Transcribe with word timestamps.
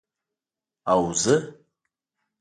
او 0.91 0.97
زه، 1.21 1.35